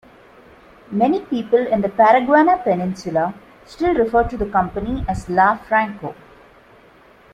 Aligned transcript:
Many 0.89 1.19
people 1.23 1.59
in 1.59 1.81
the 1.81 1.87
Paraguaná 1.89 2.63
Peninsula 2.63 3.35
still 3.67 3.93
refer 3.93 4.23
to 4.29 4.35
the 4.35 4.47
company 4.47 5.05
as 5.07 5.29
"La 5.29 5.57
Franco". 5.57 6.15